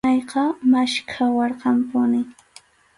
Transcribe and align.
Madrinayqa 0.03 0.43
maskhawarqanpunim. 0.71 2.27